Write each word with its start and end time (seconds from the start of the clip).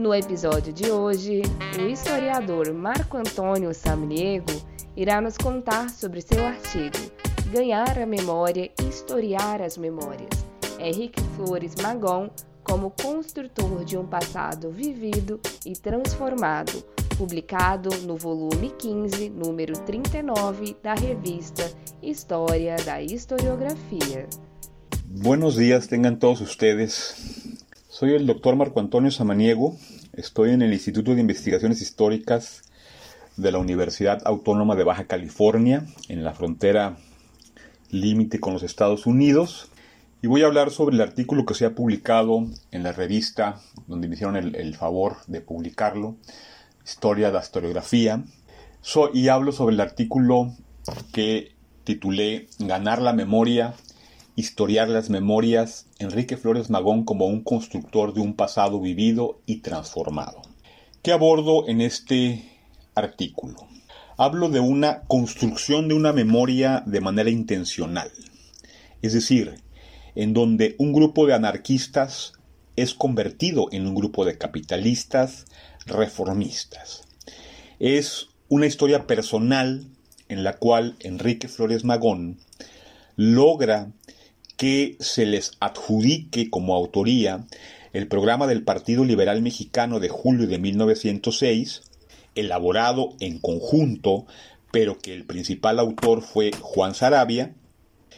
No 0.00 0.14
episódio 0.14 0.72
de 0.72 0.90
hoje, 0.90 1.42
o 1.78 1.86
historiador 1.86 2.72
Marco 2.72 3.18
Antônio 3.18 3.74
Samniego 3.74 4.46
irá 4.96 5.20
nos 5.20 5.36
contar 5.36 5.90
sobre 5.90 6.22
seu 6.22 6.42
artigo 6.42 6.96
Ganhar 7.52 7.98
a 7.98 8.06
Memória 8.06 8.70
e 8.80 8.88
Historiar 8.88 9.60
as 9.60 9.76
Memórias. 9.76 10.30
Henrique 10.78 11.22
Flores 11.36 11.74
Magon 11.82 12.30
como 12.64 12.92
construtor 12.92 13.84
de 13.84 13.98
um 13.98 14.06
passado 14.06 14.70
vivido 14.70 15.38
e 15.66 15.74
transformado, 15.74 16.82
publicado 17.18 17.90
no 18.06 18.16
volume 18.16 18.70
15, 18.70 19.28
número 19.28 19.74
39 19.80 20.78
da 20.82 20.94
revista 20.94 21.70
História 22.02 22.76
da 22.86 23.02
Historiografía. 23.02 24.26
Buenos 25.04 25.56
días 25.56 25.88
tengan 25.88 26.18
todos 26.18 26.40
ustedes. 26.40 27.39
Soy 28.00 28.14
el 28.14 28.26
doctor 28.26 28.56
Marco 28.56 28.80
Antonio 28.80 29.10
Samaniego, 29.10 29.76
estoy 30.14 30.52
en 30.52 30.62
el 30.62 30.72
Instituto 30.72 31.14
de 31.14 31.20
Investigaciones 31.20 31.82
Históricas 31.82 32.62
de 33.36 33.52
la 33.52 33.58
Universidad 33.58 34.22
Autónoma 34.24 34.74
de 34.74 34.84
Baja 34.84 35.04
California, 35.04 35.84
en 36.08 36.24
la 36.24 36.32
frontera 36.32 36.96
límite 37.90 38.40
con 38.40 38.54
los 38.54 38.62
Estados 38.62 39.04
Unidos, 39.04 39.68
y 40.22 40.28
voy 40.28 40.40
a 40.40 40.46
hablar 40.46 40.70
sobre 40.70 40.94
el 40.94 41.02
artículo 41.02 41.44
que 41.44 41.52
se 41.52 41.66
ha 41.66 41.74
publicado 41.74 42.46
en 42.70 42.84
la 42.84 42.92
revista, 42.92 43.60
donde 43.86 44.08
me 44.08 44.14
hicieron 44.14 44.34
el, 44.34 44.74
favor 44.76 45.16
de 45.26 45.42
publicarlo, 45.42 46.16
Historia 46.82 47.26
de 47.26 47.34
la 47.34 47.40
Historiografía, 47.40 48.24
y 49.12 49.28
hablo 49.28 49.52
sobre 49.52 49.74
el 49.74 49.80
artículo 49.82 50.54
que 51.12 51.52
titulé 51.84 52.48
Ganar 52.60 53.02
la 53.02 53.12
memoria 53.12 53.74
historiar 54.36 54.88
las 54.88 55.10
memorias, 55.10 55.86
Enrique 55.98 56.36
Flores 56.36 56.70
Magón 56.70 57.04
como 57.04 57.26
un 57.26 57.42
constructor 57.42 58.14
de 58.14 58.20
un 58.20 58.34
pasado 58.34 58.80
vivido 58.80 59.40
y 59.46 59.56
transformado. 59.56 60.42
¿Qué 61.02 61.12
abordo 61.12 61.68
en 61.68 61.80
este 61.80 62.44
artículo? 62.94 63.56
Hablo 64.16 64.48
de 64.50 64.60
una 64.60 65.02
construcción 65.02 65.88
de 65.88 65.94
una 65.94 66.12
memoria 66.12 66.82
de 66.86 67.00
manera 67.00 67.30
intencional, 67.30 68.10
es 69.02 69.14
decir, 69.14 69.62
en 70.14 70.34
donde 70.34 70.76
un 70.78 70.92
grupo 70.92 71.26
de 71.26 71.34
anarquistas 71.34 72.34
es 72.76 72.94
convertido 72.94 73.68
en 73.72 73.86
un 73.86 73.94
grupo 73.94 74.24
de 74.24 74.38
capitalistas 74.38 75.46
reformistas. 75.86 77.02
Es 77.78 78.28
una 78.48 78.66
historia 78.66 79.06
personal 79.06 79.86
en 80.28 80.44
la 80.44 80.56
cual 80.58 80.96
Enrique 81.00 81.48
Flores 81.48 81.84
Magón 81.84 82.38
logra 83.16 83.92
que 84.60 84.98
se 85.00 85.24
les 85.24 85.52
adjudique 85.60 86.50
como 86.50 86.74
autoría 86.74 87.46
el 87.94 88.08
programa 88.08 88.46
del 88.46 88.62
Partido 88.62 89.06
Liberal 89.06 89.40
Mexicano 89.40 90.00
de 90.00 90.10
julio 90.10 90.46
de 90.46 90.58
1906, 90.58 91.80
elaborado 92.34 93.14
en 93.20 93.38
conjunto, 93.38 94.26
pero 94.70 94.98
que 94.98 95.14
el 95.14 95.24
principal 95.24 95.78
autor 95.78 96.20
fue 96.20 96.50
Juan 96.60 96.94
Sarabia, 96.94 97.54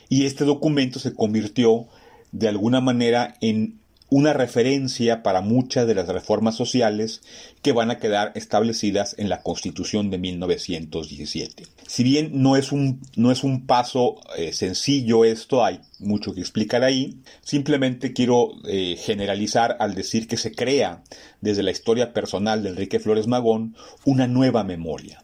y 0.08 0.26
este 0.26 0.44
documento 0.44 0.98
se 0.98 1.14
convirtió 1.14 1.86
de 2.32 2.48
alguna 2.48 2.80
manera 2.80 3.36
en 3.40 3.78
una 4.12 4.34
referencia 4.34 5.22
para 5.22 5.40
muchas 5.40 5.86
de 5.86 5.94
las 5.94 6.06
reformas 6.06 6.54
sociales 6.54 7.22
que 7.62 7.72
van 7.72 7.90
a 7.90 7.96
quedar 7.96 8.30
establecidas 8.34 9.14
en 9.16 9.30
la 9.30 9.42
Constitución 9.42 10.10
de 10.10 10.18
1917. 10.18 11.64
Si 11.86 12.04
bien 12.04 12.30
no 12.34 12.56
es 12.56 12.72
un, 12.72 13.00
no 13.16 13.32
es 13.32 13.42
un 13.42 13.66
paso 13.66 14.20
eh, 14.36 14.52
sencillo 14.52 15.24
esto, 15.24 15.64
hay 15.64 15.80
mucho 15.98 16.34
que 16.34 16.42
explicar 16.42 16.84
ahí, 16.84 17.20
simplemente 17.40 18.12
quiero 18.12 18.50
eh, 18.68 18.98
generalizar 18.98 19.78
al 19.80 19.94
decir 19.94 20.28
que 20.28 20.36
se 20.36 20.52
crea 20.52 21.02
desde 21.40 21.62
la 21.62 21.70
historia 21.70 22.12
personal 22.12 22.62
de 22.62 22.68
Enrique 22.68 23.00
Flores 23.00 23.26
Magón 23.26 23.76
una 24.04 24.26
nueva 24.26 24.62
memoria. 24.62 25.22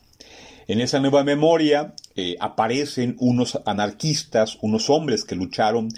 En 0.69 0.83
esa 0.83 1.01
nueva 1.01 1.25
memoria 1.25 1.95
eh, 2.15 2.37
aparecen 2.41 3.17
unos 3.21 3.59
anarquistas, 3.65 4.59
unos 4.61 4.91
hombres 4.91 5.25
que 5.25 5.35
lucharon 5.35 5.89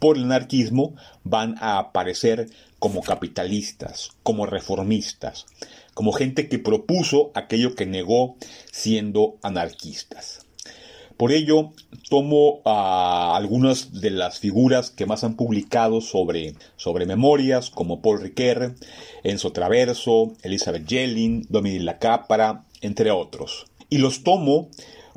por 0.00 0.16
el 0.16 0.24
anarquismo 0.24 0.96
van 1.22 1.54
a 1.60 1.78
aparecer 1.78 2.48
como 2.80 3.02
capitalistas, 3.02 4.10
como 4.24 4.46
reformistas, 4.46 5.46
como 5.94 6.12
gente 6.12 6.48
que 6.48 6.58
propuso 6.58 7.30
aquello 7.34 7.76
que 7.76 7.86
negó 7.86 8.36
siendo 8.72 9.36
anarquistas. 9.42 10.46
Por 11.18 11.32
ello, 11.32 11.72
tomo 12.08 12.62
algunas 12.64 14.00
de 14.00 14.08
las 14.08 14.38
figuras 14.38 14.90
que 14.90 15.04
más 15.04 15.22
han 15.22 15.36
publicado 15.36 16.00
sobre, 16.00 16.54
sobre 16.76 17.04
memorias, 17.04 17.68
como 17.68 18.00
Paul 18.00 18.22
Riquet, 18.22 18.74
Enzo 19.22 19.52
Traverso, 19.52 20.32
Elizabeth 20.42 20.86
Yellin, 20.86 21.46
Dominique 21.50 21.84
Lacápara, 21.84 22.64
entre 22.80 23.10
otros. 23.10 23.66
Y 23.90 23.98
los 23.98 24.22
tomo 24.22 24.70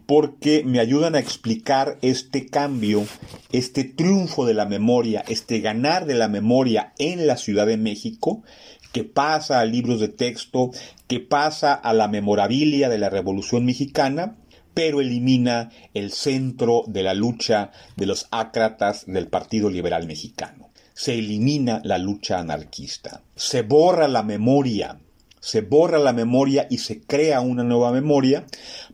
porque 0.05 0.63
me 0.65 0.79
ayudan 0.79 1.15
a 1.15 1.19
explicar 1.19 1.97
este 2.01 2.47
cambio, 2.47 3.05
este 3.51 3.83
triunfo 3.83 4.45
de 4.45 4.53
la 4.53 4.65
memoria, 4.65 5.23
este 5.27 5.59
ganar 5.59 6.05
de 6.05 6.15
la 6.15 6.27
memoria 6.27 6.93
en 6.97 7.27
la 7.27 7.37
Ciudad 7.37 7.67
de 7.67 7.77
México, 7.77 8.43
que 8.91 9.03
pasa 9.03 9.59
a 9.59 9.65
libros 9.65 9.99
de 9.99 10.09
texto, 10.09 10.71
que 11.07 11.19
pasa 11.19 11.73
a 11.73 11.93
la 11.93 12.07
memorabilia 12.07 12.89
de 12.89 12.99
la 12.99 13.09
Revolución 13.09 13.65
Mexicana, 13.65 14.37
pero 14.73 15.01
elimina 15.01 15.71
el 15.93 16.11
centro 16.11 16.83
de 16.87 17.03
la 17.03 17.13
lucha 17.13 17.71
de 17.95 18.05
los 18.05 18.27
ácratas 18.31 19.05
del 19.05 19.27
Partido 19.27 19.69
Liberal 19.69 20.07
Mexicano. 20.07 20.69
Se 20.93 21.17
elimina 21.17 21.81
la 21.83 21.97
lucha 21.97 22.39
anarquista. 22.39 23.21
Se 23.35 23.63
borra 23.63 24.07
la 24.07 24.23
memoria 24.23 24.99
se 25.43 25.59
borra 25.59 25.99
la 25.99 26.13
memoria 26.13 26.67
y 26.69 26.77
se 26.77 27.01
crea 27.01 27.41
una 27.41 27.65
nueva 27.65 27.91
memoria, 27.91 28.45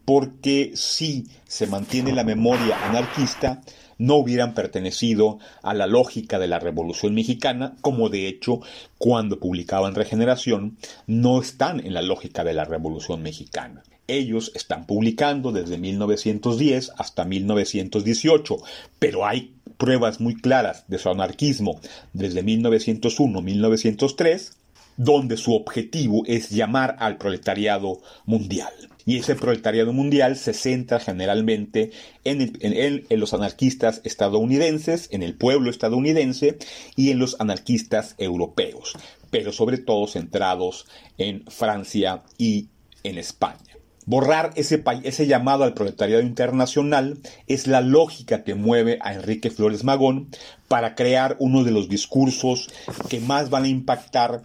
porque 0.09 0.71
si 0.73 1.27
se 1.45 1.67
mantiene 1.67 2.11
la 2.13 2.23
memoria 2.23 2.83
anarquista, 2.83 3.61
no 3.99 4.15
hubieran 4.15 4.55
pertenecido 4.55 5.37
a 5.61 5.75
la 5.75 5.85
lógica 5.85 6.39
de 6.39 6.47
la 6.47 6.57
Revolución 6.57 7.13
Mexicana, 7.13 7.75
como 7.81 8.09
de 8.09 8.27
hecho 8.27 8.59
cuando 8.97 9.39
publicaban 9.39 9.93
Regeneración, 9.93 10.79
no 11.05 11.39
están 11.39 11.79
en 11.85 11.93
la 11.93 12.01
lógica 12.01 12.43
de 12.43 12.53
la 12.53 12.65
Revolución 12.65 13.21
Mexicana. 13.21 13.83
Ellos 14.07 14.51
están 14.55 14.87
publicando 14.87 15.51
desde 15.51 15.77
1910 15.77 16.93
hasta 16.97 17.23
1918, 17.23 18.57
pero 18.97 19.27
hay 19.27 19.53
pruebas 19.77 20.19
muy 20.19 20.41
claras 20.41 20.85
de 20.87 20.97
su 20.97 21.09
anarquismo 21.09 21.79
desde 22.13 22.43
1901-1903 22.43 24.55
donde 24.99 25.37
su 25.37 25.53
objetivo 25.55 26.23
es 26.27 26.49
llamar 26.49 26.97
al 26.99 27.17
proletariado 27.17 28.01
mundial. 28.25 28.73
Y 29.05 29.17
ese 29.17 29.33
proletariado 29.35 29.93
mundial 29.93 30.35
se 30.35 30.53
centra 30.53 30.99
generalmente 30.99 31.91
en, 32.25 33.05
los 33.09 33.33
anarquistas 33.33 34.01
estadounidenses, 34.03 35.07
en 35.11 35.23
el 35.23 35.35
pueblo 35.35 35.69
estadounidense 35.69 36.57
y 36.97 37.11
en 37.11 37.19
los 37.19 37.37
anarquistas 37.39 38.15
europeos, 38.17 38.93
pero 39.31 39.53
sobre 39.53 39.77
todo 39.77 40.05
centrados 40.05 40.85
en 41.17 41.45
Francia 41.47 42.23
y 42.37 42.67
en 43.03 43.17
España. 43.17 43.57
Borrar 44.05 44.51
ese, 44.55 44.83
ese, 45.03 45.27
llamado 45.27 45.63
al 45.63 45.75
proletariado 45.75 46.21
internacional 46.21 47.19
es 47.47 47.67
la 47.67 47.79
lógica 47.79 48.43
que 48.43 48.55
mueve 48.55 48.97
a 49.01 49.13
Enrique 49.13 49.49
Flores 49.49 49.85
Magón 49.85 50.27
para 50.67 50.95
crear 50.95 51.37
uno 51.39 51.63
de 51.63 51.71
los 51.71 51.87
discursos 51.87 52.69
que 53.07 53.21
más 53.21 53.49
van 53.49 53.63
a 53.63 53.69
impactar 53.69 54.41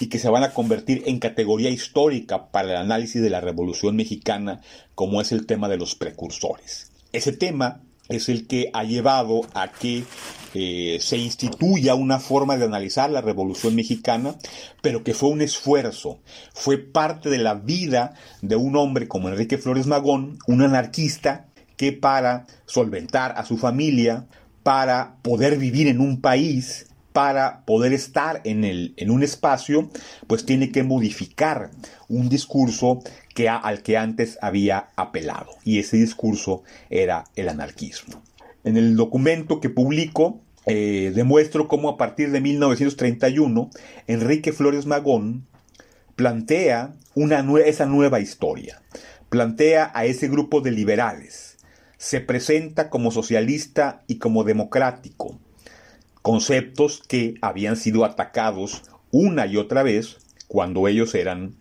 y 0.00 0.08
que 0.08 0.18
se 0.18 0.28
van 0.28 0.44
a 0.44 0.52
convertir 0.52 1.02
en 1.06 1.18
categoría 1.18 1.70
histórica 1.70 2.50
para 2.50 2.70
el 2.70 2.76
análisis 2.76 3.20
de 3.22 3.30
la 3.30 3.40
Revolución 3.40 3.96
Mexicana, 3.96 4.60
como 4.94 5.20
es 5.20 5.32
el 5.32 5.46
tema 5.46 5.68
de 5.68 5.76
los 5.76 5.94
precursores. 5.94 6.90
Ese 7.12 7.32
tema 7.32 7.82
es 8.08 8.28
el 8.28 8.46
que 8.46 8.70
ha 8.72 8.84
llevado 8.84 9.42
a 9.54 9.70
que 9.70 10.04
eh, 10.54 10.98
se 11.00 11.18
instituya 11.18 11.94
una 11.94 12.18
forma 12.18 12.56
de 12.56 12.64
analizar 12.64 13.10
la 13.10 13.20
Revolución 13.20 13.74
Mexicana, 13.74 14.36
pero 14.82 15.04
que 15.04 15.14
fue 15.14 15.28
un 15.28 15.42
esfuerzo, 15.42 16.20
fue 16.54 16.78
parte 16.78 17.28
de 17.28 17.38
la 17.38 17.54
vida 17.54 18.14
de 18.40 18.56
un 18.56 18.76
hombre 18.76 19.08
como 19.08 19.28
Enrique 19.28 19.58
Flores 19.58 19.86
Magón, 19.86 20.38
un 20.46 20.62
anarquista 20.62 21.48
que 21.76 21.92
para 21.92 22.46
solventar 22.66 23.34
a 23.36 23.44
su 23.44 23.56
familia, 23.56 24.26
para 24.62 25.16
poder 25.22 25.58
vivir 25.58 25.86
en 25.86 26.00
un 26.00 26.20
país, 26.20 26.86
para 27.12 27.64
poder 27.64 27.92
estar 27.92 28.40
en, 28.44 28.64
el, 28.64 28.94
en 28.96 29.10
un 29.10 29.22
espacio, 29.22 29.90
pues 30.26 30.44
tiene 30.44 30.70
que 30.70 30.82
modificar 30.82 31.70
un 32.08 32.28
discurso 32.28 33.02
que, 33.34 33.48
al 33.48 33.82
que 33.82 33.96
antes 33.96 34.38
había 34.40 34.90
apelado. 34.96 35.50
Y 35.64 35.78
ese 35.78 35.96
discurso 35.96 36.62
era 36.90 37.24
el 37.36 37.48
anarquismo. 37.48 38.22
En 38.64 38.76
el 38.76 38.96
documento 38.96 39.60
que 39.60 39.70
publico, 39.70 40.40
eh, 40.66 41.12
demuestro 41.14 41.68
cómo 41.68 41.88
a 41.88 41.96
partir 41.96 42.30
de 42.30 42.40
1931, 42.40 43.70
Enrique 44.06 44.52
Flores 44.52 44.86
Magón 44.86 45.46
plantea 46.16 46.92
esa 47.64 47.86
nueva 47.86 48.20
historia, 48.20 48.82
plantea 49.28 49.90
a 49.94 50.04
ese 50.04 50.28
grupo 50.28 50.60
de 50.60 50.72
liberales, 50.72 51.58
se 51.96 52.20
presenta 52.20 52.90
como 52.90 53.10
socialista 53.10 54.02
y 54.06 54.18
como 54.18 54.44
democrático, 54.44 55.38
conceptos 56.28 57.02
que 57.08 57.36
habían 57.40 57.76
sido 57.76 58.04
atacados 58.04 58.82
una 59.10 59.46
y 59.46 59.56
otra 59.56 59.82
vez 59.82 60.18
cuando 60.46 60.86
ellos 60.86 61.14
eran 61.14 61.56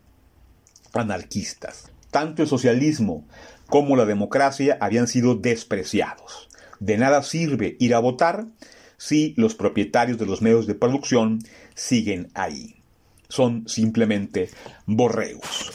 anarquistas. 0.92 1.90
Tanto 2.12 2.42
el 2.42 2.50
socialismo 2.50 3.26
como 3.68 3.96
la 3.96 4.04
democracia 4.04 4.78
habían 4.82 5.08
sido 5.08 5.36
despreciados. 5.36 6.50
De 6.82 6.98
nada 6.98 7.24
sirve 7.24 7.78
ir 7.80 7.96
a 7.96 8.00
votar 8.00 8.46
si 8.98 9.34
los 9.38 9.56
propietarios 9.56 10.18
de 10.18 10.26
los 10.26 10.42
medios 10.42 10.68
de 10.68 10.76
producción 10.76 11.40
siguen 11.74 12.30
ahí. 12.34 12.76
Son 13.30 13.70
simplemente 13.70 14.50
borregos. 14.86 15.72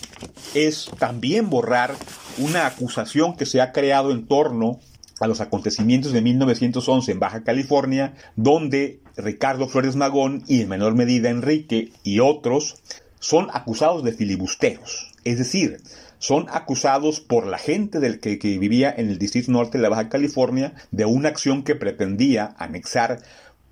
Es 0.52 0.90
también 0.98 1.48
borrar 1.48 1.94
una 2.36 2.66
acusación 2.66 3.38
que 3.38 3.46
se 3.46 3.62
ha 3.62 3.72
creado 3.72 4.12
en 4.12 4.26
torno 4.26 4.80
a 5.22 5.28
los 5.28 5.40
acontecimientos 5.40 6.12
de 6.12 6.20
1911 6.20 7.12
en 7.12 7.20
Baja 7.20 7.44
California, 7.44 8.14
donde 8.34 9.00
Ricardo 9.16 9.68
Flores 9.68 9.94
Magón 9.94 10.42
y 10.48 10.60
en 10.62 10.68
menor 10.68 10.94
medida 10.94 11.30
Enrique 11.30 11.92
y 12.02 12.18
otros 12.18 12.82
son 13.20 13.48
acusados 13.52 14.02
de 14.02 14.12
filibusteros. 14.12 15.12
Es 15.24 15.38
decir, 15.38 15.80
son 16.18 16.46
acusados 16.50 17.20
por 17.20 17.46
la 17.46 17.58
gente 17.58 18.00
del 18.00 18.18
que, 18.18 18.36
vivía 18.36 18.92
en 18.96 19.10
el 19.10 19.18
Distrito 19.18 19.52
Norte 19.52 19.78
de 19.78 19.82
la 19.82 19.88
Baja 19.88 20.08
California 20.08 20.74
de 20.90 21.04
una 21.04 21.28
acción 21.28 21.62
que 21.62 21.76
pretendía 21.76 22.54
anexar 22.58 23.20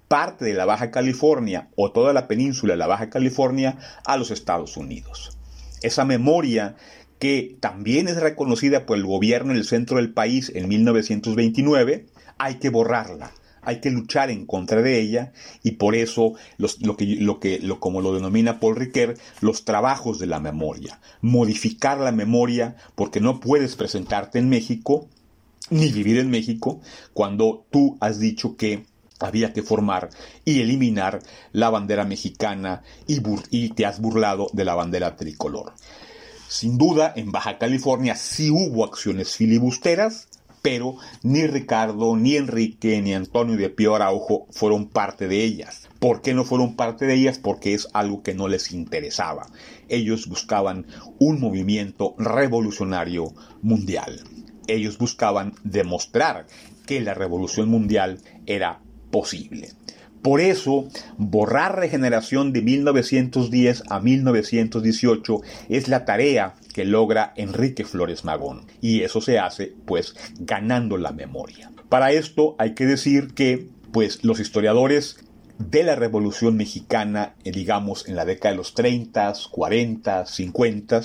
parte 0.06 0.44
de 0.44 0.54
la 0.54 0.64
Baja 0.64 0.90
California 0.90 1.68
o 1.76 1.90
toda 1.90 2.12
la 2.12 2.28
península 2.28 2.74
de 2.74 2.78
la 2.78 2.86
Baja 2.86 3.10
California 3.10 3.76
a 4.04 4.16
los 4.16 4.30
Estados 4.30 4.76
Unidos. 4.76 5.36
Esa 5.82 6.04
memoria 6.04 6.76
que 7.20 7.56
también 7.60 8.08
es 8.08 8.16
reconocida 8.16 8.86
por 8.86 8.96
el 8.96 9.04
gobierno 9.04 9.52
en 9.52 9.58
el 9.58 9.66
centro 9.66 9.98
del 9.98 10.12
país 10.12 10.50
en 10.54 10.68
1929, 10.68 12.06
hay 12.38 12.54
que 12.54 12.70
borrarla, 12.70 13.32
hay 13.60 13.82
que 13.82 13.90
luchar 13.90 14.30
en 14.30 14.46
contra 14.46 14.80
de 14.80 14.98
ella 14.98 15.32
y 15.62 15.72
por 15.72 15.94
eso 15.94 16.32
lo 16.56 16.96
que, 16.96 17.58
lo 17.60 17.78
como 17.78 18.00
lo 18.00 18.14
denomina 18.14 18.58
Paul 18.58 18.76
Riquet, 18.76 19.20
los 19.42 19.66
trabajos 19.66 20.18
de 20.18 20.26
la 20.28 20.40
memoria, 20.40 20.98
modificar 21.20 22.00
la 22.00 22.10
memoria 22.10 22.76
porque 22.94 23.20
no 23.20 23.38
puedes 23.38 23.76
presentarte 23.76 24.38
en 24.38 24.48
México 24.48 25.06
ni 25.68 25.92
vivir 25.92 26.18
en 26.18 26.30
México 26.30 26.80
cuando 27.12 27.66
tú 27.70 27.98
has 28.00 28.18
dicho 28.18 28.56
que 28.56 28.86
había 29.18 29.52
que 29.52 29.62
formar 29.62 30.08
y 30.46 30.62
eliminar 30.62 31.20
la 31.52 31.68
bandera 31.68 32.06
mexicana 32.06 32.82
y 33.06 33.68
te 33.68 33.84
has 33.84 34.00
burlado 34.00 34.46
de 34.54 34.64
la 34.64 34.74
bandera 34.74 35.16
tricolor. 35.16 35.74
Sin 36.50 36.78
duda, 36.78 37.12
en 37.14 37.30
Baja 37.30 37.58
California 37.58 38.16
sí 38.16 38.50
hubo 38.50 38.84
acciones 38.84 39.36
filibusteras, 39.36 40.26
pero 40.62 40.96
ni 41.22 41.46
Ricardo, 41.46 42.16
ni 42.16 42.34
Enrique, 42.34 43.00
ni 43.00 43.14
Antonio 43.14 43.56
de 43.56 43.70
Pío 43.70 43.94
Araujo 43.94 44.48
fueron 44.50 44.88
parte 44.88 45.28
de 45.28 45.44
ellas. 45.44 45.88
¿Por 46.00 46.22
qué 46.22 46.34
no 46.34 46.44
fueron 46.44 46.74
parte 46.74 47.06
de 47.06 47.14
ellas? 47.14 47.38
Porque 47.38 47.72
es 47.72 47.86
algo 47.92 48.24
que 48.24 48.34
no 48.34 48.48
les 48.48 48.72
interesaba. 48.72 49.46
Ellos 49.88 50.26
buscaban 50.26 50.88
un 51.20 51.38
movimiento 51.38 52.16
revolucionario 52.18 53.32
mundial. 53.62 54.20
Ellos 54.66 54.98
buscaban 54.98 55.54
demostrar 55.62 56.48
que 56.84 57.00
la 57.00 57.14
revolución 57.14 57.68
mundial 57.68 58.18
era 58.46 58.82
posible. 59.12 59.68
Por 60.22 60.40
eso, 60.40 60.88
borrar 61.16 61.76
regeneración 61.76 62.52
de 62.52 62.60
1910 62.60 63.84
a 63.88 64.00
1918 64.00 65.40
es 65.68 65.88
la 65.88 66.04
tarea 66.04 66.54
que 66.74 66.84
logra 66.84 67.32
Enrique 67.36 67.84
Flores 67.84 68.24
Magón. 68.24 68.66
Y 68.82 69.00
eso 69.00 69.20
se 69.20 69.38
hace, 69.38 69.72
pues, 69.86 70.14
ganando 70.38 70.98
la 70.98 71.12
memoria. 71.12 71.70
Para 71.88 72.12
esto 72.12 72.54
hay 72.58 72.74
que 72.74 72.84
decir 72.84 73.34
que, 73.34 73.68
pues, 73.92 74.22
los 74.22 74.40
historiadores 74.40 75.16
de 75.60 75.82
la 75.82 75.94
Revolución 75.94 76.56
Mexicana, 76.56 77.34
eh, 77.44 77.52
digamos 77.52 78.08
en 78.08 78.16
la 78.16 78.24
década 78.24 78.52
de 78.52 78.56
los 78.56 78.72
30, 78.72 79.34
40, 79.50 80.24
50, 80.24 81.02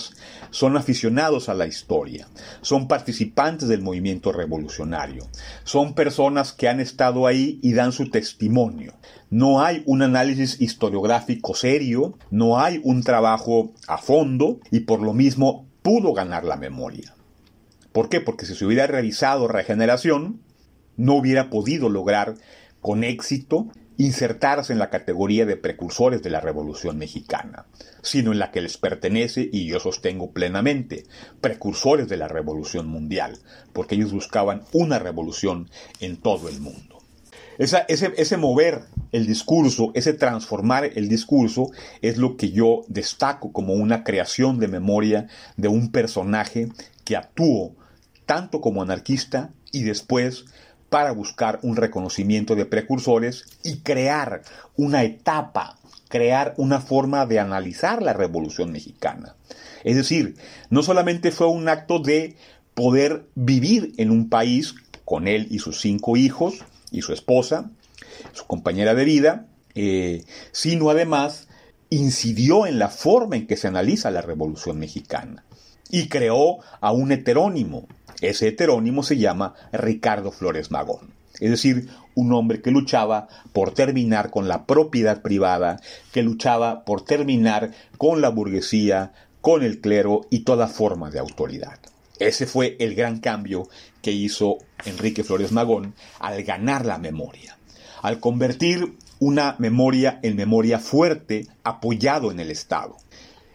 son 0.50 0.78
aficionados 0.78 1.50
a 1.50 1.54
la 1.54 1.68
historia, 1.68 2.30
son 2.62 2.88
participantes 2.88 3.68
del 3.68 3.82
movimiento 3.82 4.32
revolucionario, 4.32 5.28
son 5.66 5.94
personas 5.94 6.54
que 6.54 6.70
han 6.70 6.80
estado 6.80 7.28
ahí 7.28 7.60
y 7.62 7.74
dan 7.74 7.92
su 7.92 8.10
testimonio. 8.10 8.94
No 9.30 9.62
hay 9.62 9.84
un 9.86 10.02
análisis 10.02 10.62
historiográfico 10.62 11.54
serio, 11.54 12.18
no 12.32 12.58
hay 12.58 12.80
un 12.82 13.04
trabajo 13.04 13.74
a 13.88 13.98
fondo 13.98 14.62
y 14.72 14.82
por 14.82 15.02
lo 15.02 15.14
mismo 15.14 15.68
pudo 15.82 16.14
ganar 16.14 16.46
la 16.46 16.56
memoria. 16.56 17.14
¿Por 17.92 18.08
qué? 18.08 18.22
Porque 18.22 18.46
si 18.46 18.56
se 18.56 18.66
hubiera 18.66 18.88
revisado 18.88 19.50
regeneración, 19.50 20.40
no 20.96 21.16
hubiera 21.16 21.50
podido 21.50 21.90
lograr 21.90 22.36
con 22.80 23.04
éxito 23.04 23.68
insertarse 23.98 24.74
en 24.74 24.80
la 24.80 24.90
categoría 24.90 25.46
de 25.46 25.58
precursores 25.58 26.22
de 26.22 26.30
la 26.30 26.42
Revolución 26.42 26.98
Mexicana, 26.98 27.66
sino 28.02 28.32
en 28.32 28.40
la 28.40 28.52
que 28.52 28.62
les 28.62 28.78
pertenece, 28.78 29.50
y 29.52 29.68
yo 29.68 29.80
sostengo 29.80 30.32
plenamente, 30.32 31.06
precursores 31.42 32.08
de 32.08 32.18
la 32.18 32.28
Revolución 32.28 32.88
Mundial, 32.88 33.38
porque 33.74 33.96
ellos 33.96 34.12
buscaban 34.12 34.64
una 34.74 35.00
revolución 35.00 35.70
en 36.00 36.18
todo 36.18 36.50
el 36.50 36.60
mundo. 36.60 37.00
ese, 37.58 37.86
ese 37.88 38.38
mover 38.38 38.84
el 39.12 39.26
discurso, 39.28 39.92
ese 39.94 40.14
transformar 40.14 40.86
el 40.96 41.08
discurso, 41.08 41.72
es 42.02 42.18
lo 42.18 42.36
que 42.36 42.52
yo 42.52 42.82
destaco 42.88 43.54
como 43.54 43.74
una 43.74 44.04
creación 44.04 44.60
de 44.60 44.68
memoria 44.68 45.28
de 45.56 45.70
un 45.70 45.92
personaje 45.92 46.68
que 47.06 47.16
actuó 47.16 47.76
tanto 48.26 48.60
como 48.60 48.82
anarquista 48.82 49.54
y 49.72 49.84
después 49.84 50.46
para 50.96 51.12
buscar 51.12 51.60
un 51.62 51.76
reconocimiento 51.76 52.56
de 52.56 52.66
precursores 52.66 53.44
y 53.66 53.80
crear 53.80 54.44
una 54.78 55.04
etapa, 55.04 55.78
crear 56.08 56.54
una 56.56 56.80
forma 56.80 57.26
de 57.26 57.38
analizar 57.38 58.02
la 58.02 58.14
Revolución 58.14 58.72
Mexicana. 58.72 59.36
Es 59.84 59.98
decir, 59.98 60.38
no 60.70 60.84
solamente 60.84 61.34
fue 61.34 61.50
un 61.50 61.68
acto 61.68 62.00
de 62.00 62.38
poder 62.76 63.26
vivir 63.36 63.92
en 63.98 64.10
un 64.10 64.30
país 64.30 64.74
con 65.04 65.28
él 65.28 65.50
y 65.52 65.60
sus 65.60 65.82
cinco 65.82 66.16
hijos 66.16 66.64
y 66.92 67.02
su 67.02 67.12
esposa, 67.12 67.70
su 68.32 68.46
compañera 68.46 68.96
de 68.96 69.04
vida, 69.04 69.48
eh, 69.74 70.24
sino 70.54 70.90
además 70.90 71.50
incidió 71.90 72.68
en 72.68 72.80
la 72.80 72.88
forma 72.88 73.36
en 73.36 73.48
que 73.48 73.58
se 73.58 73.68
analiza 73.68 74.12
la 74.12 74.22
Revolución 74.22 74.80
Mexicana 74.80 75.44
y 75.90 76.08
creó 76.08 76.60
a 76.80 76.94
un 76.94 77.12
heterónimo, 77.12 77.86
ese 78.30 78.50
heterónimo 78.50 79.04
se 79.04 79.18
llama 79.18 79.54
Ricardo 79.72 80.32
Flores 80.32 80.72
Magón, 80.72 81.12
es 81.40 81.50
decir, 81.50 81.90
un 82.16 82.34
hombre 82.34 82.62
que 82.62 82.72
luchaba 82.72 83.28
por 83.54 83.72
terminar 83.72 84.30
con 84.30 84.48
la 84.48 84.66
propiedad 84.66 85.22
privada, 85.22 85.82
que 86.12 86.24
luchaba 86.24 86.86
por 86.86 87.04
terminar 87.04 87.72
con 87.98 88.22
la 88.22 88.30
burguesía, 88.30 89.14
con 89.42 89.64
el 89.64 89.82
clero 89.82 90.22
y 90.30 90.40
toda 90.40 90.68
forma 90.68 91.12
de 91.12 91.20
autoridad. 91.20 91.78
Ese 92.20 92.46
fue 92.48 92.78
el 92.80 92.96
gran 92.96 93.20
cambio 93.20 93.68
que 94.02 94.12
hizo 94.12 94.60
Enrique 94.86 95.24
Flores 95.24 95.52
Magón 95.52 95.94
al 96.20 96.44
ganar 96.44 96.86
la 96.86 96.98
memoria, 96.98 97.58
al 98.02 98.20
convertir 98.20 98.94
una 99.20 99.56
memoria 99.60 100.20
en 100.24 100.36
memoria 100.36 100.80
fuerte 100.80 101.48
apoyado 101.64 102.32
en 102.32 102.40
el 102.40 102.52
Estado. 102.52 102.96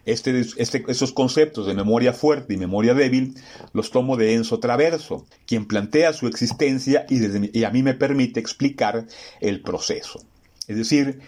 Este, 0.04 0.40
este, 0.56 0.84
esos 0.88 1.12
conceptos 1.12 1.66
de 1.66 1.74
memoria 1.74 2.12
fuerte 2.12 2.54
y 2.54 2.56
memoria 2.56 2.94
débil 2.94 3.34
los 3.72 3.90
tomo 3.90 4.16
de 4.16 4.34
Enzo 4.34 4.60
Traverso, 4.60 5.26
quien 5.46 5.66
plantea 5.66 6.12
su 6.12 6.26
existencia 6.26 7.06
y, 7.08 7.58
y 7.58 7.64
a 7.64 7.70
mí 7.70 7.82
me 7.82 7.94
permite 7.94 8.40
explicar 8.40 9.06
el 9.40 9.60
proceso. 9.60 10.20
Es 10.66 10.76
decir, 10.76 11.20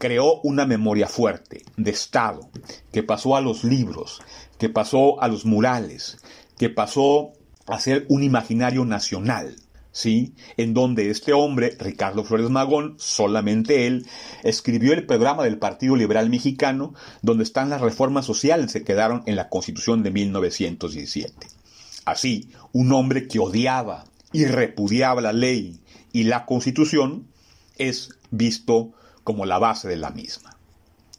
creó 0.00 0.40
una 0.42 0.64
memoria 0.64 1.06
fuerte, 1.06 1.62
de 1.76 1.90
Estado, 1.90 2.48
que 2.90 3.02
pasó 3.02 3.36
a 3.36 3.40
los 3.40 3.64
libros, 3.64 4.20
que 4.58 4.70
pasó 4.70 5.22
a 5.22 5.28
los 5.28 5.44
murales, 5.44 6.18
que 6.56 6.70
pasó 6.70 7.32
a 7.66 7.78
ser 7.78 8.06
un 8.08 8.22
imaginario 8.22 8.84
nacional. 8.84 9.56
¿Sí? 9.92 10.34
En 10.56 10.74
donde 10.74 11.10
este 11.10 11.32
hombre, 11.32 11.76
Ricardo 11.78 12.24
Flores 12.24 12.50
Magón, 12.50 12.94
solamente 12.98 13.86
él, 13.86 14.06
escribió 14.42 14.92
el 14.92 15.06
programa 15.06 15.44
del 15.44 15.58
Partido 15.58 15.96
Liberal 15.96 16.30
Mexicano, 16.30 16.94
donde 17.22 17.44
están 17.44 17.70
las 17.70 17.80
reformas 17.80 18.26
sociales 18.26 18.72
que 18.72 18.84
quedaron 18.84 19.22
en 19.26 19.36
la 19.36 19.48
Constitución 19.48 20.02
de 20.02 20.10
1917. 20.10 21.34
Así, 22.04 22.50
un 22.72 22.92
hombre 22.92 23.28
que 23.28 23.38
odiaba 23.38 24.04
y 24.32 24.44
repudiaba 24.44 25.20
la 25.20 25.32
ley 25.32 25.80
y 26.12 26.24
la 26.24 26.46
Constitución 26.46 27.28
es 27.76 28.10
visto 28.30 28.92
como 29.24 29.46
la 29.46 29.58
base 29.58 29.88
de 29.88 29.96
la 29.96 30.10
misma. 30.10 30.56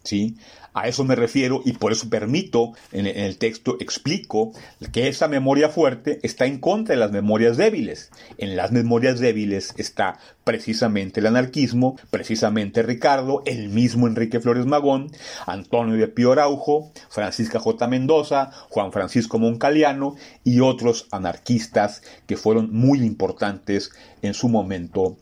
¿Sí? 0.04 0.36
A 0.74 0.88
eso 0.88 1.04
me 1.04 1.16
refiero 1.16 1.62
y 1.66 1.74
por 1.74 1.92
eso 1.92 2.10
permito, 2.10 2.74
en, 2.94 3.06
el 3.06 3.38
texto 3.38 3.76
explico 3.80 4.54
que 4.94 5.10
esa 5.10 5.28
memoria 5.28 5.68
fuerte 5.68 6.20
está 6.24 6.46
en 6.46 6.60
contra 6.60 6.96
de 6.96 7.00
las 7.00 7.12
memorias 7.12 7.58
débiles. 7.58 8.10
En 8.38 8.56
las 8.56 8.72
memorias 8.72 9.20
débiles 9.20 9.74
está 9.78 10.18
precisamente 10.46 11.20
el 11.20 11.28
anarquismo, 11.28 11.98
precisamente 12.10 12.84
Ricardo, 12.84 13.44
el 13.46 13.70
mismo 13.70 14.08
Enrique 14.08 14.40
Flores 14.40 14.66
Magón, 14.66 15.12
Antonio 15.46 15.98
de 15.98 16.08
Pío 16.08 16.32
Araujo, 16.32 16.92
Francisca 17.10 17.60
J. 17.60 17.88
Mendoza, 17.88 18.52
Juan 18.70 18.94
Francisco 18.94 19.40
Moncaliano 19.40 20.16
y 20.44 20.62
otros 20.62 21.08
anarquistas 21.12 22.02
que 22.28 22.38
fueron 22.38 22.72
muy 22.72 23.00
importantes 23.00 23.92
en 24.22 24.34
su 24.34 24.48
momento 24.48 25.18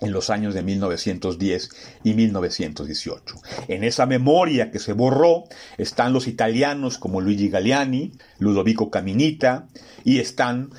en 0.00 0.12
los 0.12 0.30
años 0.30 0.54
de 0.54 0.62
1910 0.62 1.70
y 2.04 2.14
1918. 2.14 3.34
En 3.68 3.84
esa 3.84 4.06
memoria 4.06 4.70
que 4.70 4.78
se 4.78 4.92
borró 4.92 5.44
están 5.78 6.12
los 6.12 6.26
italianos 6.26 6.98
como 6.98 7.20
Luigi 7.20 7.48
Galliani, 7.48 8.12
Ludovico 8.38 8.90
Caminita 8.90 9.66
y 10.04 10.18
están 10.18 10.70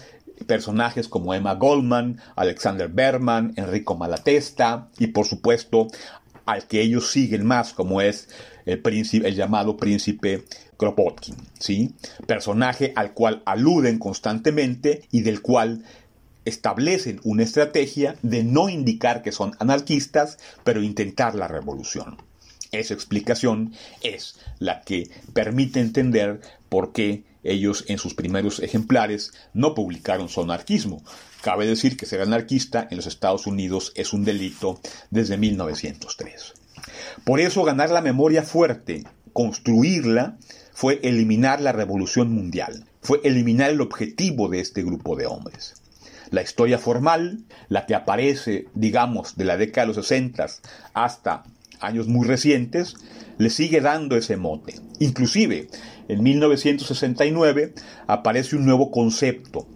personajes 0.46 1.08
como 1.08 1.34
Emma 1.34 1.56
Goldman, 1.56 2.20
Alexander 2.36 2.88
Berman, 2.88 3.54
Enrico 3.56 3.96
Malatesta 3.96 4.90
y 4.98 5.08
por 5.08 5.25
supuesto 5.25 5.88
al 6.46 6.68
que 6.68 6.82
ellos 6.82 7.12
siguen 7.12 7.46
más 7.46 7.74
como 7.74 8.01
es 8.01 8.30
el, 8.66 8.80
príncipe, 8.80 9.28
el 9.28 9.36
llamado 9.36 9.78
príncipe 9.78 10.44
Kropotkin, 10.78 11.36
¿sí? 11.60 11.94
personaje 12.25 12.92
al 12.96 13.13
cual 13.13 13.44
aluden 13.46 14.00
constantemente 14.00 15.04
y 15.12 15.22
del 15.22 15.42
cual 15.42 15.84
establecen 16.45 17.19
una 17.24 17.43
estrategia 17.43 18.15
de 18.21 18.43
no 18.43 18.69
indicar 18.69 19.21
que 19.21 19.31
son 19.31 19.53
anarquistas, 19.60 20.38
pero 20.63 20.81
intentar 20.81 21.36
la 21.36 21.48
revolución. 21.48 22.17
Esa 22.71 22.93
explicación 22.93 23.74
es 24.01 24.39
la 24.60 24.81
que 24.81 25.10
permite 25.33 25.81
entender 25.81 26.39
por 26.69 26.93
qué 26.93 27.24
ellos 27.43 27.86
en 27.88 27.98
sus 27.98 28.13
primeros 28.13 28.60
ejemplares 28.60 29.33
no 29.53 29.74
publicaron 29.74 30.29
su 30.29 30.41
anarquismo. 30.41 31.03
Cabe 31.41 31.65
decir 31.65 31.98
que 31.98 32.05
ser 32.05 32.21
anarquista 32.21 32.88
en 32.89 32.98
los 32.98 33.07
Estados 33.07 33.48
Unidos 33.48 33.91
es 33.95 34.13
un 34.13 34.24
delito 34.24 34.79
desde 35.10 35.38
1903. 35.38 36.53
Por 37.25 37.39
eso 37.39 37.63
ganar 37.63 37.89
la 37.89 38.01
memoria 38.01 38.43
fuerte, 38.43 39.03
construirla, 39.33 40.38
fue 40.74 41.00
eliminar 41.03 41.62
la 41.62 41.71
revolución 41.71 42.31
mundial, 42.31 42.86
fue 43.01 43.19
eliminar 43.24 43.69
el 43.71 43.81
objetivo 43.81 44.48
de 44.48 44.62
este 44.62 44.83
grupo 44.83 45.15
de 45.15 45.25
hombres. 45.25 45.80
La 46.31 46.41
historia 46.41 46.79
formal, 46.79 47.39
la 47.67 47.85
que 47.85 47.93
aparece, 47.93 48.65
digamos, 48.73 49.35
de 49.35 49.45
la 49.45 49.57
década 49.57 49.85
de 49.88 49.93
los 49.93 50.05
60 50.07 50.45
hasta 50.93 51.43
años 51.81 52.07
muy 52.07 52.25
recientes, 52.25 52.95
le 53.38 53.50
sigue 53.50 53.81
dando 53.81 54.15
ese 54.15 54.38
mote. 54.38 54.75
Inclusive, 55.00 55.67
en 56.07 56.23
1969 56.23 57.73
aparece 58.07 58.55
un 58.55 58.65
nuevo 58.65 58.91
concepto, 58.91 59.67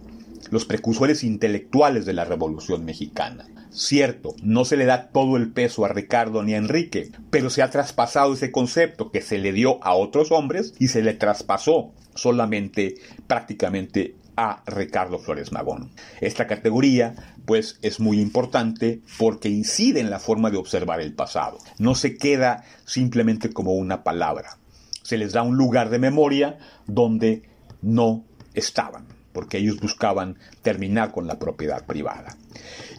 los 0.50 0.64
precursores 0.64 1.24
intelectuales 1.24 2.06
de 2.06 2.14
la 2.14 2.24
Revolución 2.24 2.84
Mexicana. 2.84 3.46
Cierto, 3.70 4.34
no 4.42 4.64
se 4.64 4.78
le 4.78 4.86
da 4.86 5.08
todo 5.08 5.36
el 5.36 5.52
peso 5.52 5.84
a 5.84 5.88
Ricardo 5.88 6.42
ni 6.42 6.54
a 6.54 6.58
Enrique, 6.58 7.10
pero 7.30 7.50
se 7.50 7.60
ha 7.60 7.70
traspasado 7.70 8.32
ese 8.32 8.50
concepto 8.50 9.10
que 9.10 9.20
se 9.20 9.36
le 9.36 9.52
dio 9.52 9.84
a 9.84 9.94
otros 9.94 10.32
hombres 10.32 10.72
y 10.78 10.88
se 10.88 11.02
le 11.02 11.12
traspasó 11.12 11.92
solamente 12.14 12.94
prácticamente 13.26 14.14
a 14.36 14.62
Ricardo 14.66 15.18
Flores 15.18 15.52
Magón. 15.52 15.90
Esta 16.20 16.46
categoría, 16.46 17.14
pues, 17.44 17.78
es 17.82 18.00
muy 18.00 18.20
importante 18.20 19.00
porque 19.18 19.48
incide 19.48 20.00
en 20.00 20.10
la 20.10 20.18
forma 20.18 20.50
de 20.50 20.58
observar 20.58 21.00
el 21.00 21.14
pasado. 21.14 21.58
No 21.78 21.94
se 21.94 22.16
queda 22.16 22.64
simplemente 22.84 23.52
como 23.52 23.74
una 23.74 24.04
palabra. 24.04 24.58
Se 25.02 25.16
les 25.16 25.32
da 25.32 25.42
un 25.42 25.56
lugar 25.56 25.90
de 25.90 25.98
memoria 25.98 26.58
donde 26.86 27.48
no 27.82 28.24
estaban, 28.54 29.06
porque 29.32 29.58
ellos 29.58 29.80
buscaban 29.80 30.38
terminar 30.62 31.12
con 31.12 31.26
la 31.26 31.38
propiedad 31.38 31.86
privada. 31.86 32.36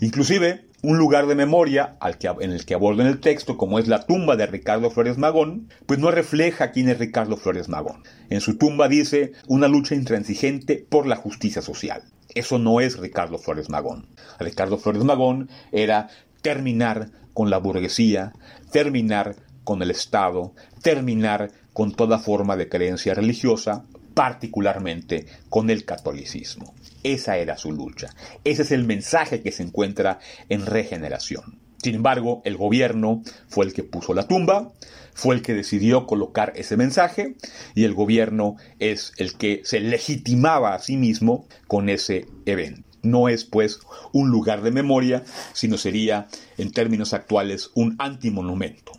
Inclusive, 0.01 0.65
un 0.84 0.98
lugar 0.98 1.25
de 1.25 1.36
memoria 1.36 1.96
al 2.00 2.17
que, 2.17 2.27
en 2.27 2.51
el 2.51 2.65
que 2.65 2.75
abordan 2.75 3.07
el 3.07 3.19
texto, 3.19 3.57
como 3.57 3.79
es 3.79 3.88
la 3.88 4.05
tumba 4.05 4.36
de 4.36 4.46
Ricardo 4.46 4.91
Flores 4.91 5.17
Magón, 5.17 5.69
pues 5.86 6.00
no 6.00 6.12
refleja 6.12 6.72
quién 6.72 6.89
es 6.89 7.00
Ricardo 7.00 7.38
Flores 7.38 7.67
Magón. 7.67 8.03
En 8.29 8.41
su 8.41 8.57
tumba 8.57 8.88
dice 8.88 9.31
una 9.48 9.67
lucha 9.67 9.96
intransigente 9.96 10.86
por 10.88 11.07
la 11.07 11.15
justicia 11.15 11.62
social. 11.62 12.03
Eso 12.36 12.60
no 12.60 12.79
es 12.79 12.98
Ricardo 13.00 13.39
Flores 13.39 13.69
Magón. 13.69 14.07
Ricardo 14.39 14.77
Flores 14.77 15.03
Magón 15.03 15.50
era 15.72 16.10
terminar 16.41 17.10
con 17.34 17.50
la 17.50 17.57
burguesía, 17.57 18.34
terminar 18.72 19.36
con 19.63 19.81
el 19.81 19.91
Estado, 19.91 20.53
terminar 20.81 21.51
con 21.74 21.91
toda 21.91 22.19
forma 22.19 22.55
de 22.55 22.69
creencia 22.69 23.13
religiosa, 23.13 23.86
particularmente 24.13 25.25
con 25.50 25.69
el 25.69 25.86
catolicismo. 25.86 26.74
Esa 27.07 27.37
era 27.37 27.57
su 27.57 27.71
lucha. 27.71 28.09
Ese 28.43 28.63
es 28.63 28.71
el 28.71 28.83
mensaje 28.83 29.41
que 29.41 29.53
se 29.53 29.63
encuentra 29.63 30.19
en 30.49 30.65
regeneración. 30.65 31.61
Sin 31.81 31.95
embargo, 31.95 32.41
el 32.43 32.57
gobierno 32.57 33.21
fue 33.47 33.65
el 33.65 33.71
que 33.71 33.83
puso 33.83 34.13
la 34.13 34.27
tumba, 34.27 34.73
fue 35.13 35.33
el 35.33 35.41
que 35.41 35.53
decidió 35.53 36.05
colocar 36.05 36.51
ese 36.57 36.75
mensaje 36.75 37.37
y 37.75 37.85
el 37.85 37.93
gobierno 37.93 38.57
es 38.79 39.13
el 39.15 39.37
que 39.37 39.61
se 39.63 39.79
legitimaba 39.79 40.73
a 40.73 40.79
sí 40.79 40.97
mismo 40.97 41.47
con 41.67 41.87
ese 41.87 42.25
evento. 42.45 42.83
No 43.03 43.29
es 43.29 43.45
pues 43.45 43.79
un 44.11 44.29
lugar 44.29 44.61
de 44.61 44.71
memoria, 44.71 45.23
sino 45.53 45.77
sería, 45.77 46.27
en 46.57 46.71
términos 46.71 47.13
actuales, 47.13 47.71
un 47.73 47.95
antimonumento, 47.99 48.91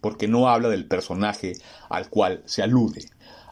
porque 0.00 0.28
no 0.28 0.48
habla 0.48 0.68
del 0.68 0.86
personaje 0.86 1.54
al 1.90 2.10
cual 2.10 2.44
se 2.44 2.62
alude, 2.62 3.06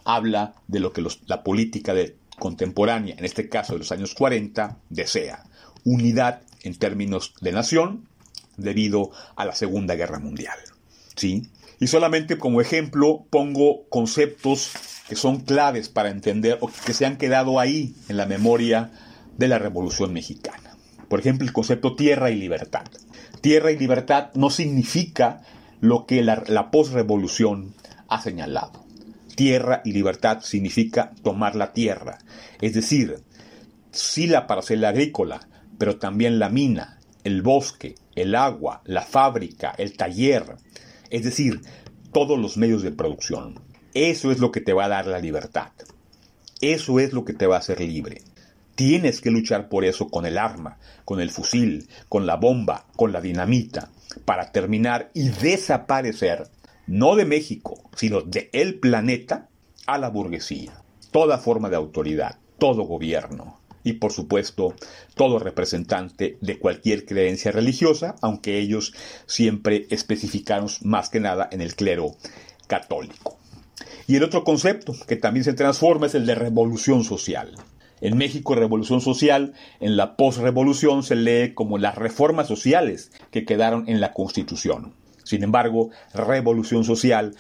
habla 0.05 0.55
de 0.69 0.79
lo 0.79 0.93
que 0.93 1.05
la 1.27 1.43
política 1.43 1.95
de 1.95 2.17
contemporánea, 2.39 3.15
en 3.17 3.25
este 3.25 3.49
caso 3.49 3.75
de 3.75 3.81
los 3.81 3.93
años 3.93 4.15
40, 4.15 4.79
desea 4.89 5.45
unidad 5.85 6.43
en 6.63 6.75
términos 6.77 7.35
de 7.41 7.53
nación 7.53 8.09
debido 8.57 9.11
a 9.37 9.45
la 9.45 9.55
Segunda 9.55 9.95
Guerra 9.95 10.19
Mundial. 10.19 10.59
¿Sí? 11.17 11.49
Y 11.81 11.87
solamente 11.89 12.39
como 12.39 12.61
ejemplo 12.61 13.27
pongo 13.31 13.89
conceptos 13.89 14.73
que 15.09 15.17
son 15.17 15.41
claves 15.41 15.89
para 15.89 16.11
entender 16.11 16.59
o 16.61 16.71
que 16.87 16.95
se 16.95 17.05
han 17.05 17.19
quedado 17.19 17.61
ahí 17.61 17.95
en 18.09 18.17
la 18.17 18.27
memoria 18.27 18.91
de 19.37 19.49
la 19.49 19.59
Revolución 19.59 20.13
Mexicana. 20.13 20.77
Por 21.09 21.21
ejemplo, 21.21 21.47
el 21.47 21.53
concepto 21.53 21.95
tierra 21.95 22.31
y 22.31 22.37
libertad. 22.37 22.85
Tierra 23.41 23.71
y 23.71 23.79
libertad 23.79 24.31
no 24.35 24.49
significa 24.49 25.43
lo 25.81 26.07
que 26.07 26.23
la, 26.23 26.43
la 26.47 26.71
posrevolución 26.71 27.75
ha 28.09 28.23
señalado 28.23 28.84
tierra 29.35 29.83
y 29.85 29.93
libertad 29.93 30.41
significa 30.43 31.13
tomar 31.23 31.57
la 31.57 31.73
tierra, 31.73 32.19
es 32.61 32.75
decir, 32.75 33.17
sí 33.91 34.27
la 34.27 34.47
parcela 34.47 34.91
agrícola, 34.91 35.49
pero 35.79 35.99
también 35.99 36.39
la 36.39 36.49
mina, 36.49 36.99
el 37.25 37.43
bosque, 37.43 37.97
el 38.15 38.35
agua, 38.35 38.83
la 38.85 39.03
fábrica, 39.03 39.75
el 39.77 39.97
taller, 39.97 40.57
es 41.11 41.25
decir, 41.25 41.61
todos 42.13 42.39
los 42.39 42.57
medios 42.57 42.83
de 42.83 42.93
producción. 42.93 43.61
Eso 43.95 44.31
es 44.31 44.39
lo 44.39 44.51
que 44.51 44.61
te 44.61 44.73
va 44.73 44.87
a 44.87 44.89
dar 44.89 45.07
la 45.07 45.21
libertad. 45.21 45.71
Eso 46.61 46.99
es 47.01 47.13
lo 47.13 47.25
que 47.25 47.33
te 47.33 47.47
va 47.47 47.57
a 47.57 47.59
hacer 47.61 47.81
libre. 47.81 48.23
Tienes 48.75 49.21
que 49.21 49.31
luchar 49.31 49.69
por 49.69 49.85
eso 49.85 50.09
con 50.09 50.27
el 50.27 50.39
arma, 50.39 50.79
con 51.05 51.21
el 51.21 51.31
fusil, 51.31 51.89
con 52.09 52.27
la 52.27 52.37
bomba, 52.37 52.87
con 52.97 53.13
la 53.13 53.21
dinamita, 53.21 53.91
para 54.25 54.51
terminar 54.51 55.11
y 55.15 55.29
desaparecer 55.29 56.49
no 56.87 57.17
de 57.17 57.25
México, 57.25 57.83
sino 57.95 58.21
de 58.21 58.51
el 58.53 58.79
planeta, 58.79 59.49
a 59.87 59.99
la 59.99 60.09
burguesía. 60.09 60.83
Toda 61.11 61.39
forma 61.39 61.71
de 61.71 61.77
autoridad, 61.77 62.39
todo 62.59 62.85
gobierno 62.85 63.61
y 63.85 63.95
por 63.95 64.13
supuesto 64.13 64.75
todo 65.15 65.39
representante 65.39 66.39
de 66.41 66.59
cualquier 66.59 67.05
creencia 67.05 67.53
religiosa, 67.53 68.17
aunque 68.23 68.59
ellos 68.59 68.95
siempre 69.27 69.87
especificaron 69.91 70.69
más 70.83 71.11
que 71.11 71.21
nada 71.21 71.49
en 71.53 71.61
el 71.61 71.77
clero 71.77 72.17
católico. 72.67 73.39
Y 74.07 74.17
el 74.17 74.25
otro 74.25 74.43
concepto 74.45 74.95
que 75.07 75.17
también 75.17 75.45
se 75.45 75.53
transforma 75.53 76.07
es 76.07 76.15
el 76.15 76.27
de 76.27 76.35
revolución 76.35 77.05
social. 77.05 77.55
En 78.01 78.19
México, 78.19 78.55
revolución 78.55 79.01
social, 79.01 79.55
en 79.81 79.97
la 79.97 80.17
posrevolución 80.17 81.03
se 81.03 81.17
lee 81.17 81.55
como 81.55 81.79
las 81.79 81.95
reformas 81.95 82.49
sociales 82.49 83.13
que 83.31 83.45
quedaron 83.45 83.89
en 83.89 84.01
la 84.01 84.13
Constitución. 84.13 84.95
Sin 85.25 85.43
embargo, 85.43 85.91
revolución 86.13 86.85
social 86.85 87.35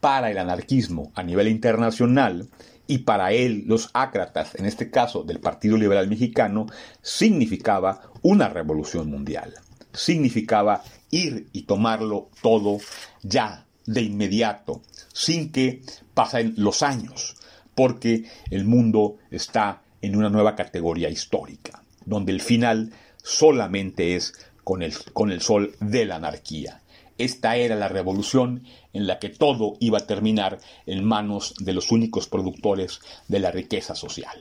para 0.00 0.30
el 0.30 0.38
anarquismo 0.38 1.12
a 1.14 1.22
nivel 1.22 1.48
internacional 1.48 2.48
y 2.86 2.98
para 2.98 3.32
él 3.32 3.64
los 3.66 3.90
ácratas, 3.92 4.56
en 4.56 4.66
este 4.66 4.90
caso 4.90 5.22
del 5.22 5.38
Partido 5.38 5.76
Liberal 5.76 6.08
Mexicano, 6.08 6.66
significaba 7.02 8.02
una 8.22 8.48
revolución 8.48 9.08
mundial. 9.08 9.54
Significaba 9.92 10.82
ir 11.10 11.48
y 11.52 11.62
tomarlo 11.62 12.30
todo 12.42 12.78
ya, 13.22 13.66
de 13.86 14.02
inmediato, 14.02 14.82
sin 15.12 15.52
que 15.52 15.82
pasen 16.14 16.54
los 16.56 16.82
años, 16.82 17.36
porque 17.74 18.24
el 18.50 18.64
mundo 18.64 19.18
está 19.30 19.82
en 20.02 20.16
una 20.16 20.28
nueva 20.28 20.56
categoría 20.56 21.08
histórica, 21.08 21.82
donde 22.04 22.32
el 22.32 22.40
final 22.40 22.92
solamente 23.22 24.16
es 24.16 24.34
con 24.64 24.82
el, 24.82 24.94
con 25.12 25.30
el 25.30 25.40
sol 25.40 25.74
de 25.80 26.06
la 26.06 26.16
anarquía 26.16 26.80
esta 27.24 27.56
era 27.56 27.76
la 27.76 27.88
revolución 27.88 28.64
en 28.92 29.06
la 29.06 29.18
que 29.18 29.28
todo 29.28 29.74
iba 29.80 29.98
a 29.98 30.06
terminar 30.06 30.58
en 30.86 31.04
manos 31.04 31.54
de 31.58 31.72
los 31.72 31.92
únicos 31.92 32.26
productores 32.26 33.00
de 33.28 33.40
la 33.40 33.50
riqueza 33.50 33.94
social. 33.94 34.38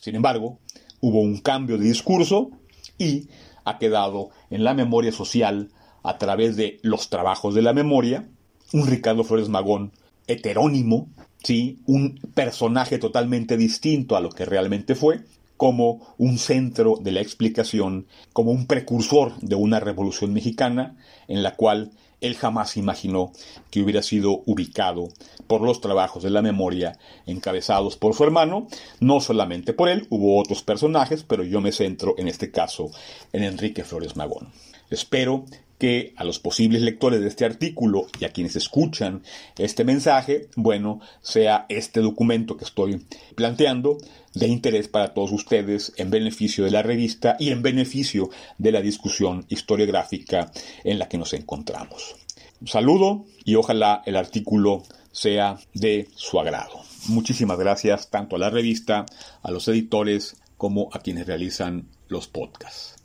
Sin 0.00 0.14
embargo, 0.14 0.58
hubo 1.00 1.20
un 1.20 1.38
cambio 1.38 1.78
de 1.78 1.84
discurso 1.84 2.50
y 2.98 3.28
ha 3.64 3.78
quedado 3.78 4.30
en 4.50 4.64
la 4.64 4.74
memoria 4.74 5.12
social 5.12 5.70
a 6.02 6.18
través 6.18 6.56
de 6.56 6.78
los 6.82 7.10
trabajos 7.10 7.54
de 7.54 7.62
la 7.62 7.72
memoria 7.72 8.28
un 8.72 8.86
Ricardo 8.86 9.24
Flores 9.24 9.48
Magón 9.48 9.92
heterónimo, 10.26 11.08
¿sí? 11.42 11.80
un 11.86 12.20
personaje 12.34 12.98
totalmente 12.98 13.56
distinto 13.56 14.16
a 14.16 14.20
lo 14.20 14.30
que 14.30 14.44
realmente 14.44 14.94
fue, 14.94 15.24
como 15.56 16.14
un 16.18 16.38
centro 16.38 16.98
de 17.00 17.12
la 17.12 17.20
explicación, 17.20 18.06
como 18.32 18.50
un 18.50 18.66
precursor 18.66 19.38
de 19.40 19.54
una 19.54 19.80
revolución 19.80 20.32
mexicana 20.32 20.96
en 21.28 21.42
la 21.42 21.54
cual 21.54 21.90
él 22.20 22.34
jamás 22.34 22.76
imaginó 22.76 23.32
que 23.70 23.82
hubiera 23.82 24.02
sido 24.02 24.42
ubicado 24.46 25.08
por 25.46 25.60
los 25.60 25.80
trabajos 25.80 26.22
de 26.22 26.30
la 26.30 26.42
memoria 26.42 26.98
encabezados 27.26 27.96
por 27.96 28.14
su 28.14 28.24
hermano, 28.24 28.66
no 29.00 29.20
solamente 29.20 29.72
por 29.72 29.88
él, 29.88 30.06
hubo 30.10 30.40
otros 30.40 30.62
personajes, 30.62 31.22
pero 31.24 31.44
yo 31.44 31.60
me 31.60 31.72
centro 31.72 32.14
en 32.18 32.28
este 32.28 32.50
caso 32.50 32.90
en 33.32 33.44
Enrique 33.44 33.84
Flores 33.84 34.16
Magón. 34.16 34.48
Espero 34.90 35.44
que 35.78 36.14
a 36.16 36.24
los 36.24 36.38
posibles 36.38 36.82
lectores 36.82 37.20
de 37.20 37.28
este 37.28 37.44
artículo 37.44 38.06
y 38.18 38.24
a 38.24 38.30
quienes 38.30 38.56
escuchan 38.56 39.22
este 39.58 39.84
mensaje, 39.84 40.48
bueno, 40.56 41.00
sea 41.20 41.66
este 41.68 42.00
documento 42.00 42.56
que 42.56 42.64
estoy 42.64 43.04
planteando 43.34 43.98
de 44.34 44.48
interés 44.48 44.88
para 44.88 45.14
todos 45.14 45.32
ustedes 45.32 45.92
en 45.96 46.10
beneficio 46.10 46.64
de 46.64 46.70
la 46.70 46.82
revista 46.82 47.36
y 47.38 47.50
en 47.50 47.62
beneficio 47.62 48.30
de 48.58 48.72
la 48.72 48.80
discusión 48.80 49.44
historiográfica 49.48 50.50
en 50.84 50.98
la 50.98 51.08
que 51.08 51.18
nos 51.18 51.32
encontramos. 51.32 52.16
Un 52.60 52.68
saludo 52.68 53.24
y 53.44 53.54
ojalá 53.54 54.02
el 54.06 54.16
artículo 54.16 54.82
sea 55.12 55.58
de 55.74 56.08
su 56.14 56.38
agrado. 56.40 56.80
Muchísimas 57.08 57.58
gracias 57.58 58.10
tanto 58.10 58.36
a 58.36 58.38
la 58.38 58.50
revista, 58.50 59.06
a 59.42 59.50
los 59.50 59.68
editores, 59.68 60.36
como 60.56 60.88
a 60.92 61.00
quienes 61.00 61.26
realizan 61.26 61.88
los 62.08 62.28
podcasts. 62.28 62.96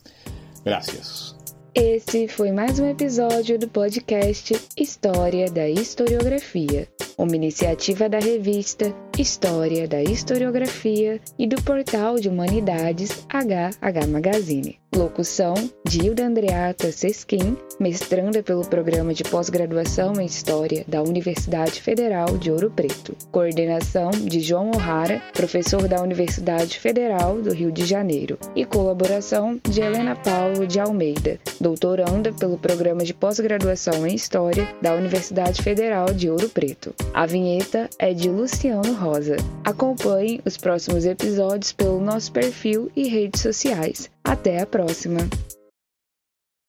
Gracias. 0.63 1.40
Esse 1.73 2.27
foi 2.27 2.51
mais 2.51 2.79
um 2.79 2.89
episódio 2.89 3.57
do 3.57 3.65
podcast 3.65 4.53
História 4.75 5.49
da 5.49 5.69
Historiografia, 5.69 6.85
uma 7.17 7.33
iniciativa 7.33 8.09
da 8.09 8.19
revista 8.19 8.93
História 9.17 9.87
da 9.87 10.01
Historiografia 10.01 11.19
e 11.37 11.45
do 11.45 11.61
portal 11.61 12.15
de 12.15 12.29
humanidades 12.29 13.25
HH 13.29 14.07
Magazine. 14.07 14.79
Locução: 14.93 15.53
Dilda 15.87 16.25
Andreata 16.25 16.91
Sesquim, 16.91 17.55
mestranda 17.79 18.43
pelo 18.43 18.65
Programa 18.65 19.13
de 19.13 19.23
Pós-Graduação 19.23 20.19
em 20.19 20.25
História 20.25 20.83
da 20.85 21.01
Universidade 21.01 21.81
Federal 21.81 22.37
de 22.37 22.51
Ouro 22.51 22.69
Preto. 22.69 23.15
Coordenação 23.31 24.11
de 24.11 24.41
João 24.41 24.71
O'Hara, 24.71 25.21
professor 25.33 25.87
da 25.87 26.01
Universidade 26.01 26.77
Federal 26.77 27.41
do 27.41 27.53
Rio 27.53 27.71
de 27.71 27.85
Janeiro. 27.85 28.37
E 28.53 28.65
colaboração 28.65 29.57
de 29.63 29.79
Helena 29.79 30.15
Paulo 30.15 30.67
de 30.67 30.77
Almeida, 30.77 31.39
doutoranda 31.59 32.33
pelo 32.33 32.57
Programa 32.57 33.05
de 33.05 33.13
Pós-Graduação 33.13 34.05
em 34.05 34.15
História 34.15 34.67
da 34.81 34.93
Universidade 34.93 35.61
Federal 35.61 36.13
de 36.13 36.29
Ouro 36.29 36.49
Preto. 36.49 36.93
A 37.13 37.25
vinheta 37.25 37.89
é 37.97 38.13
de 38.13 38.29
Luciano 38.29 38.91
Rosa. 39.01 39.35
Acompanhe 39.65 40.39
os 40.45 40.57
próximos 40.57 41.05
episódios 41.05 41.73
pelo 41.73 41.99
nosso 41.99 42.31
perfil 42.31 42.91
e 42.95 43.07
redes 43.07 43.41
sociais. 43.41 44.09
Até 44.23 44.61
a 44.61 44.65
próxima! 44.65 45.19